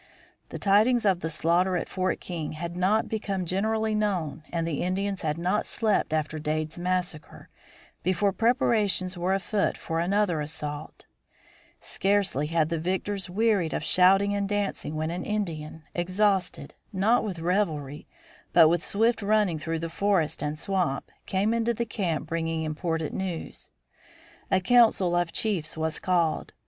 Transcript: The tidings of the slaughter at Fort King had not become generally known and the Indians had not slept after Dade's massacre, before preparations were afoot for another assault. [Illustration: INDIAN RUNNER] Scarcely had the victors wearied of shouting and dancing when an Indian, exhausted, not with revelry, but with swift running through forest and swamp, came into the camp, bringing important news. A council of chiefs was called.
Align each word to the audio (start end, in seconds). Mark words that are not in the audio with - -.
The 0.49 0.57
tidings 0.57 1.05
of 1.05 1.19
the 1.19 1.29
slaughter 1.29 1.77
at 1.77 1.87
Fort 1.87 2.19
King 2.19 2.53
had 2.53 2.75
not 2.75 3.07
become 3.07 3.45
generally 3.45 3.93
known 3.93 4.41
and 4.51 4.67
the 4.67 4.81
Indians 4.81 5.21
had 5.21 5.37
not 5.37 5.67
slept 5.67 6.11
after 6.11 6.39
Dade's 6.39 6.75
massacre, 6.79 7.49
before 8.01 8.33
preparations 8.33 9.15
were 9.15 9.35
afoot 9.35 9.77
for 9.77 9.99
another 9.99 10.41
assault. 10.41 11.05
[Illustration: 11.81 11.97
INDIAN 11.99 12.15
RUNNER] 12.15 12.23
Scarcely 12.25 12.47
had 12.47 12.69
the 12.69 12.79
victors 12.79 13.29
wearied 13.29 13.73
of 13.75 13.83
shouting 13.83 14.33
and 14.33 14.49
dancing 14.49 14.95
when 14.95 15.11
an 15.11 15.23
Indian, 15.23 15.83
exhausted, 15.93 16.73
not 16.91 17.23
with 17.23 17.37
revelry, 17.37 18.07
but 18.53 18.69
with 18.69 18.83
swift 18.83 19.21
running 19.21 19.59
through 19.59 19.81
forest 19.87 20.41
and 20.41 20.57
swamp, 20.57 21.11
came 21.27 21.53
into 21.53 21.75
the 21.75 21.85
camp, 21.85 22.27
bringing 22.27 22.63
important 22.63 23.13
news. 23.13 23.69
A 24.49 24.61
council 24.61 25.15
of 25.15 25.31
chiefs 25.31 25.77
was 25.77 25.99
called. 25.99 26.53